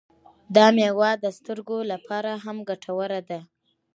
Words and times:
دا 0.55 0.65
میوه 0.77 1.11
د 1.23 1.25
سترګو 1.37 1.77
لپاره 1.91 2.31
هم 2.43 2.57
ګټوره 2.69 3.19
ده. 3.29 3.39